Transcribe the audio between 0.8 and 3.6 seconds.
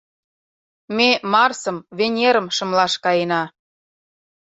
Ме Марсым, Венерым шымлаш каена.